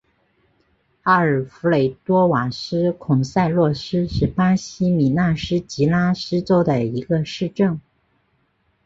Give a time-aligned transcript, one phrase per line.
[1.03, 7.79] 阿尔弗雷多瓦斯孔塞洛斯是巴西米纳斯吉拉斯州的一个市镇。